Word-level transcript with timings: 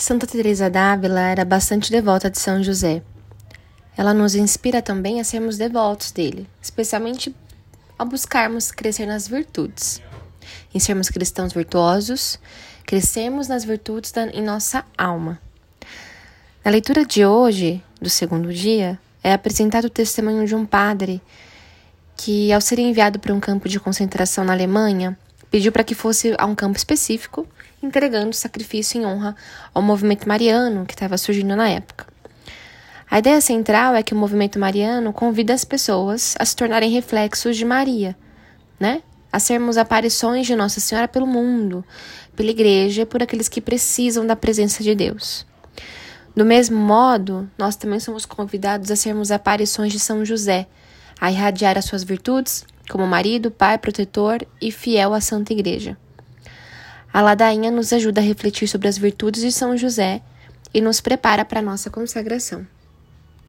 Santa 0.00 0.28
Teresa 0.28 0.70
d'Ávila 0.70 1.22
era 1.22 1.44
bastante 1.44 1.90
devota 1.90 2.30
de 2.30 2.38
São 2.38 2.62
José. 2.62 3.02
Ela 3.96 4.14
nos 4.14 4.36
inspira 4.36 4.80
também 4.80 5.20
a 5.20 5.24
sermos 5.24 5.58
devotos 5.58 6.12
dele, 6.12 6.46
especialmente 6.62 7.34
ao 7.98 8.06
buscarmos 8.06 8.70
crescer 8.70 9.06
nas 9.06 9.26
virtudes, 9.26 10.00
em 10.72 10.78
sermos 10.78 11.08
cristãos 11.08 11.52
virtuosos, 11.52 12.38
crescermos 12.86 13.48
nas 13.48 13.64
virtudes 13.64 14.12
da, 14.12 14.28
em 14.28 14.40
nossa 14.40 14.84
alma. 14.96 15.40
Na 16.64 16.70
leitura 16.70 17.04
de 17.04 17.26
hoje, 17.26 17.82
do 18.00 18.08
segundo 18.08 18.54
dia, 18.54 19.00
é 19.20 19.32
apresentado 19.32 19.86
o 19.86 19.90
testemunho 19.90 20.46
de 20.46 20.54
um 20.54 20.64
padre 20.64 21.20
que, 22.16 22.52
ao 22.52 22.60
ser 22.60 22.78
enviado 22.78 23.18
para 23.18 23.34
um 23.34 23.40
campo 23.40 23.68
de 23.68 23.80
concentração 23.80 24.44
na 24.44 24.52
Alemanha, 24.52 25.18
pediu 25.50 25.72
para 25.72 25.84
que 25.84 25.94
fosse 25.94 26.34
a 26.38 26.46
um 26.46 26.54
campo 26.54 26.76
específico, 26.76 27.46
entregando 27.82 28.34
sacrifício 28.34 29.00
em 29.00 29.06
honra 29.06 29.36
ao 29.72 29.82
movimento 29.82 30.28
mariano 30.28 30.84
que 30.84 30.94
estava 30.94 31.16
surgindo 31.16 31.54
na 31.56 31.68
época. 31.68 32.06
A 33.10 33.18
ideia 33.18 33.40
central 33.40 33.94
é 33.94 34.02
que 34.02 34.12
o 34.12 34.16
movimento 34.16 34.58
mariano 34.58 35.12
convida 35.12 35.54
as 35.54 35.64
pessoas 35.64 36.34
a 36.38 36.44
se 36.44 36.54
tornarem 36.54 36.90
reflexos 36.90 37.56
de 37.56 37.64
Maria, 37.64 38.16
né? 38.78 39.02
A 39.32 39.38
sermos 39.38 39.78
aparições 39.78 40.46
de 40.46 40.54
Nossa 40.54 40.80
Senhora 40.80 41.08
pelo 41.08 41.26
mundo, 41.26 41.84
pela 42.36 42.50
igreja 42.50 43.02
e 43.02 43.06
por 43.06 43.22
aqueles 43.22 43.48
que 43.48 43.60
precisam 43.60 44.26
da 44.26 44.36
presença 44.36 44.82
de 44.82 44.94
Deus. 44.94 45.46
Do 46.36 46.44
mesmo 46.44 46.78
modo, 46.78 47.50
nós 47.56 47.76
também 47.76 47.98
somos 47.98 48.26
convidados 48.26 48.90
a 48.90 48.96
sermos 48.96 49.30
aparições 49.30 49.92
de 49.92 49.98
São 49.98 50.24
José, 50.24 50.66
a 51.20 51.32
irradiar 51.32 51.78
as 51.78 51.86
suas 51.86 52.04
virtudes 52.04 52.64
como 52.88 53.06
marido, 53.06 53.50
pai, 53.50 53.78
protetor 53.78 54.46
e 54.60 54.72
fiel 54.72 55.14
à 55.14 55.20
Santa 55.20 55.52
Igreja. 55.52 55.96
A 57.12 57.20
ladainha 57.20 57.70
nos 57.70 57.92
ajuda 57.92 58.20
a 58.20 58.24
refletir 58.24 58.68
sobre 58.68 58.88
as 58.88 58.98
virtudes 58.98 59.42
de 59.42 59.52
São 59.52 59.76
José 59.76 60.22
e 60.72 60.80
nos 60.80 61.00
prepara 61.00 61.44
para 61.44 61.60
a 61.60 61.62
nossa 61.62 61.90
consagração. 61.90 62.66